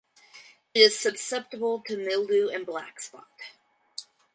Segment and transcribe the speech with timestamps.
[0.73, 3.27] It is susceptible to mildew and blackspot.